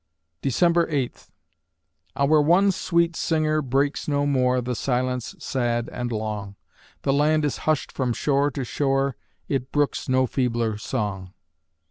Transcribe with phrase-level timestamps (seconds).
[0.41, 1.31] December Eighth
[2.15, 6.55] Our one sweet singer breaks no more The silence sad and long,
[7.03, 9.15] The land is hushed from shore to shore
[9.47, 11.35] It brooks no feebler song.